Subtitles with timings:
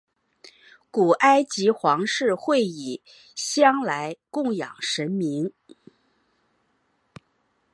[0.89, 3.03] 古埃及皇室会以
[3.35, 5.53] 香来供养神明。